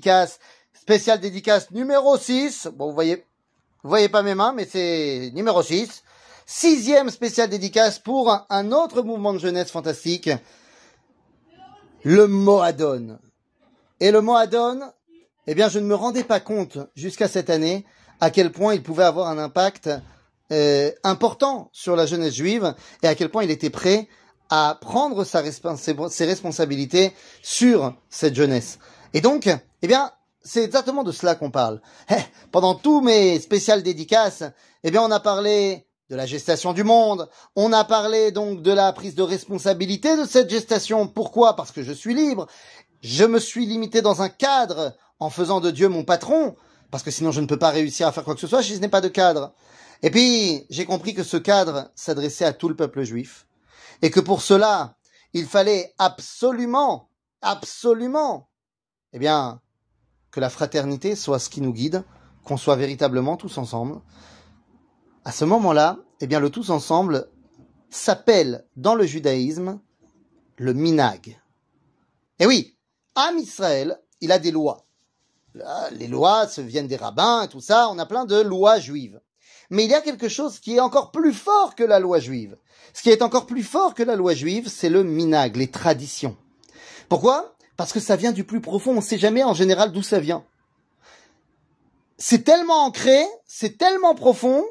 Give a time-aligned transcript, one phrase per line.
[0.00, 0.38] dédicace,
[0.72, 2.70] spéciale dédicace numéro 6.
[2.74, 3.16] Bon, vous voyez,
[3.82, 6.02] vous voyez pas mes mains, mais c'est numéro 6.
[6.46, 10.30] Sixième spéciale dédicace pour un autre mouvement de jeunesse fantastique,
[12.02, 13.18] le Moadon.
[14.00, 14.80] Et le Moadon,
[15.46, 17.84] eh bien, je ne me rendais pas compte jusqu'à cette année
[18.20, 19.90] à quel point il pouvait avoir un impact
[20.50, 24.08] euh, important sur la jeunesse juive et à quel point il était prêt
[24.48, 27.12] à prendre ses responsabilités
[27.42, 28.78] sur cette jeunesse.
[29.14, 29.48] Et donc,
[29.82, 30.12] eh bien,
[30.42, 31.80] c'est exactement de cela qu'on parle.
[32.10, 32.14] Eh,
[32.50, 34.44] pendant tous mes spéciales dédicaces,
[34.84, 38.72] eh bien, on a parlé de la gestation du monde, on a parlé donc de
[38.72, 41.06] la prise de responsabilité de cette gestation.
[41.06, 41.54] Pourquoi?
[41.54, 42.48] Parce que je suis libre.
[43.02, 46.56] Je me suis limité dans un cadre en faisant de Dieu mon patron,
[46.90, 48.74] parce que sinon je ne peux pas réussir à faire quoi que ce soit si
[48.74, 49.52] je n'ai pas de cadre.
[50.02, 53.46] Et puis, j'ai compris que ce cadre s'adressait à tout le peuple juif
[54.02, 54.96] et que pour cela,
[55.32, 57.10] il fallait absolument,
[57.42, 58.49] absolument,
[59.12, 59.60] eh bien,
[60.30, 62.04] que la fraternité soit ce qui nous guide,
[62.44, 64.00] qu'on soit véritablement tous ensemble.
[65.24, 67.28] À ce moment-là, eh bien, le tous ensemble
[67.90, 69.80] s'appelle dans le judaïsme
[70.56, 71.40] le minag.
[72.38, 72.76] Et oui,
[73.14, 74.86] Am Israël, il a des lois.
[75.92, 79.20] les lois viennent des rabbins et tout ça, on a plein de lois juives.
[79.70, 82.56] Mais il y a quelque chose qui est encore plus fort que la loi juive.
[82.92, 86.36] Ce qui est encore plus fort que la loi juive, c'est le minag, les traditions.
[87.08, 87.56] Pourquoi?
[87.80, 88.90] Parce que ça vient du plus profond.
[88.90, 90.44] On ne sait jamais en général d'où ça vient.
[92.18, 94.62] C'est tellement ancré, c'est tellement profond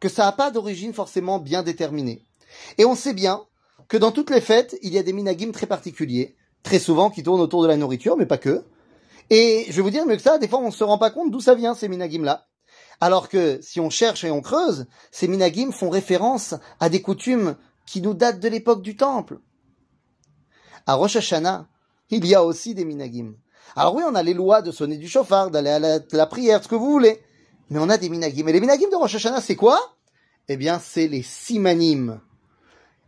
[0.00, 2.26] que ça n'a pas d'origine forcément bien déterminée.
[2.76, 3.46] Et on sait bien
[3.88, 7.22] que dans toutes les fêtes, il y a des minagim très particuliers, très souvent qui
[7.22, 8.66] tournent autour de la nourriture, mais pas que.
[9.30, 11.10] Et je vais vous dire mieux que ça, des fois on ne se rend pas
[11.10, 12.48] compte d'où ça vient ces minagim-là.
[13.00, 17.56] Alors que si on cherche et on creuse, ces minagim font référence à des coutumes
[17.86, 19.38] qui nous datent de l'époque du temple.
[20.86, 21.66] À Rosh Hashanah,
[22.12, 23.34] il y a aussi des minagim.
[23.74, 26.68] Alors oui, on a les lois de sonner du chauffard, d'aller à la, prière, ce
[26.68, 27.22] que vous voulez.
[27.70, 28.46] Mais on a des minagim.
[28.46, 29.96] Et les minagim de Rosh Hashanah, c'est quoi?
[30.48, 32.20] Eh bien, c'est les simanim.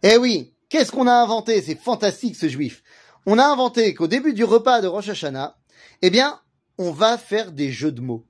[0.02, 1.60] Eh oui, qu'est-ce qu'on a inventé?
[1.60, 2.82] C'est fantastique ce juif.
[3.26, 5.56] On a inventé qu'au début du repas de Rosh Hashanah,
[6.00, 6.40] eh bien,
[6.78, 8.24] on va faire des jeux de mots.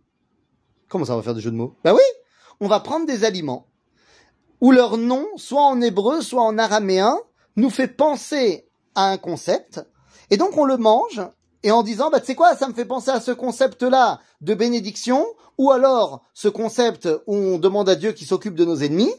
[0.89, 1.77] Comment ça, va faire des jeux de mots?
[1.85, 2.03] Ben oui,
[2.61, 3.69] on va prendre des aliments
[4.61, 7.19] où leur nom, soit en hébreu, soit en araméen,
[7.57, 9.85] nous fait penser à un concept,
[10.31, 11.21] et donc on le mange,
[11.63, 15.27] et en disant, bah tu quoi, ça me fait penser à ce concept-là de bénédiction,
[15.57, 19.13] ou alors ce concept où on demande à Dieu qu'il s'occupe de nos ennemis,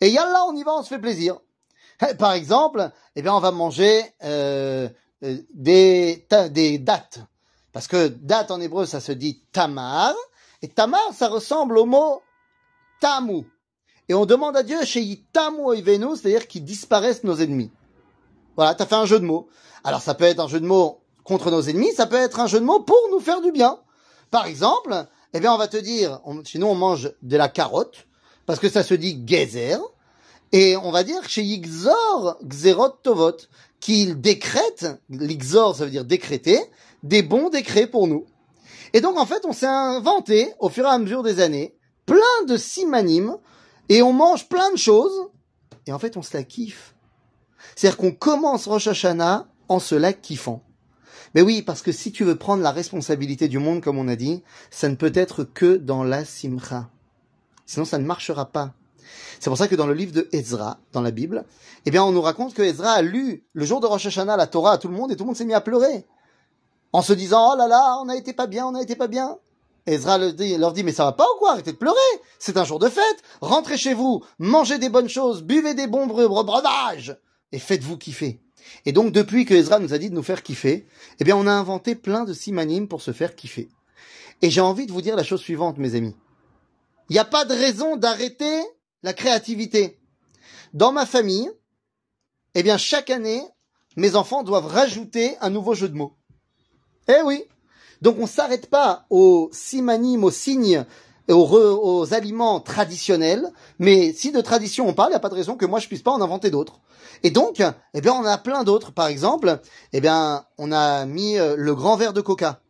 [0.00, 1.38] et yallah, on y va, on se fait plaisir.
[2.18, 4.88] Par exemple, eh bien, on va manger euh,
[5.22, 7.20] euh, des, dates,
[7.72, 10.14] parce que date en hébreu, ça se dit tamar,
[10.62, 12.22] et Tamar, ça ressemble au mot
[13.00, 13.44] Tamu.
[14.08, 17.72] Et on demande à Dieu, chez Tamu c'est-à-dire qu'ils disparaissent nos ennemis.
[18.56, 19.48] Voilà, t'as fait un jeu de mots.
[19.84, 22.46] Alors ça peut être un jeu de mots contre nos ennemis, ça peut être un
[22.46, 23.78] jeu de mots pour nous faire du bien.
[24.30, 28.06] Par exemple, eh bien on va te dire, chez nous on mange de la carotte,
[28.46, 29.80] parce que ça se dit gezer,
[30.52, 33.36] et on va dire chez Yixor, Xerot Tovot,
[33.80, 36.60] qu'il décrète, l'Ixor ça veut dire décréter,
[37.02, 38.26] des bons décrets pour nous.
[38.92, 41.74] Et donc, en fait, on s'est inventé, au fur et à mesure des années,
[42.04, 43.38] plein de simanimes,
[43.88, 45.30] et on mange plein de choses,
[45.86, 46.94] et en fait, on se la kiffe.
[47.76, 50.62] C'est-à-dire qu'on commence Rosh Hashanah en se la kiffant.
[51.34, 54.16] Mais oui, parce que si tu veux prendre la responsabilité du monde, comme on a
[54.16, 56.90] dit, ça ne peut être que dans la simcha.
[57.64, 58.74] Sinon, ça ne marchera pas.
[59.40, 61.44] C'est pour ça que dans le livre de Ezra, dans la Bible,
[61.86, 64.46] eh bien, on nous raconte que Ezra a lu le jour de Rosh Hashanah la
[64.46, 66.06] Torah à tout le monde et tout le monde s'est mis à pleurer
[66.92, 69.08] en se disant, oh là là, on a été pas bien, on a été pas
[69.08, 69.38] bien.
[69.86, 71.52] Ezra leur dit, mais ça va pas ou quoi?
[71.52, 71.96] Arrêtez de pleurer.
[72.38, 73.22] C'est un jour de fête.
[73.40, 77.16] Rentrez chez vous, mangez des bonnes choses, buvez des bons breuvages
[77.52, 78.40] et faites-vous kiffer.
[78.86, 80.86] Et donc, depuis que Ezra nous a dit de nous faire kiffer,
[81.18, 83.68] eh bien, on a inventé plein de simanimes pour se faire kiffer.
[84.40, 86.16] Et j'ai envie de vous dire la chose suivante, mes amis.
[87.08, 88.62] Il n'y a pas de raison d'arrêter
[89.02, 89.98] la créativité.
[90.72, 91.50] Dans ma famille,
[92.54, 93.42] eh bien, chaque année,
[93.96, 96.16] mes enfants doivent rajouter un nouveau jeu de mots.
[97.08, 97.44] Eh oui.
[98.00, 100.84] Donc on s'arrête pas aux simanimes, aux signes,
[101.28, 105.34] aux, aux, aliments traditionnels, mais si de tradition on parle, il n'y a pas de
[105.34, 106.80] raison que moi je puisse pas en inventer d'autres.
[107.22, 107.62] Et donc,
[107.94, 108.92] eh bien, on a plein d'autres.
[108.92, 109.60] Par exemple,
[109.92, 112.60] eh bien, on a mis euh, le grand verre de coca.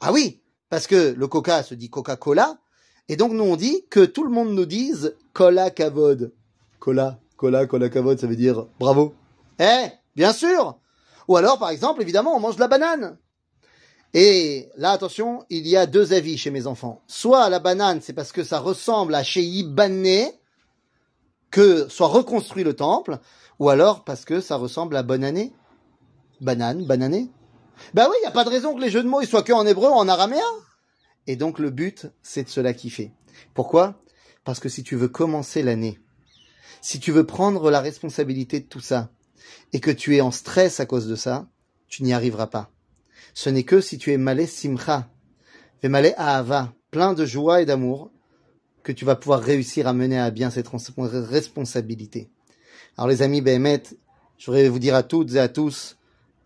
[0.00, 2.58] Ah oui, parce que le coca se dit Coca-Cola,
[3.08, 6.32] et donc nous on dit que tout le monde nous dise Cola Kavod.
[6.78, 9.14] Cola, Cola, Cola Kavod, ça veut dire bravo.
[9.58, 10.78] Eh, bien sûr.
[11.26, 13.18] Ou alors, par exemple, évidemment, on mange de la banane.
[14.14, 17.02] Et là, attention, il y a deux avis chez mes enfants.
[17.06, 20.32] Soit la banane, c'est parce que ça ressemble à chez Ibané,
[21.50, 23.18] que soit reconstruit le temple,
[23.58, 25.52] ou alors parce que ça ressemble à bonne année.
[26.40, 27.28] Banane, banané.
[27.94, 29.42] Ben oui, il n'y a pas de raison que les jeux de mots ils soient
[29.42, 30.42] que en hébreu ou en araméen.
[31.26, 33.12] Et donc le but, c'est de cela kiffer.
[33.54, 34.00] Pourquoi?
[34.44, 35.98] Parce que si tu veux commencer l'année,
[36.80, 39.10] si tu veux prendre la responsabilité de tout ça,
[39.72, 41.46] et que tu es en stress à cause de ça,
[41.88, 42.70] tu n'y arriveras pas.
[43.34, 45.08] Ce n'est que si tu es malé simcha,
[45.82, 48.10] malé ahava, plein de joie et d'amour,
[48.82, 52.30] que tu vas pouvoir réussir à mener à bien cette responsabilité.
[52.96, 53.82] Alors les amis Behemet,
[54.38, 55.98] je voudrais vous dire à toutes et à tous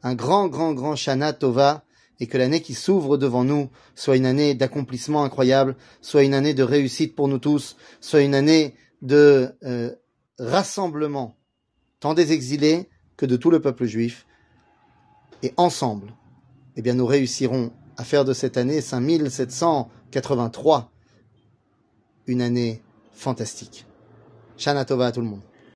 [0.02, 1.84] un grand, grand, grand Shana Tova
[2.20, 6.54] et que l'année qui s'ouvre devant nous soit une année d'accomplissement incroyable, soit une année
[6.54, 9.92] de réussite pour nous tous, soit une année de euh,
[10.38, 11.36] rassemblement,
[12.00, 14.26] tant des exilés que de tout le peuple juif.
[15.42, 16.12] Et ensemble,
[16.76, 20.90] eh bien, nous réussirons à faire de cette année 5783
[22.26, 22.82] une année
[23.12, 23.86] fantastique.
[24.56, 25.42] Shana Tova à tout le monde.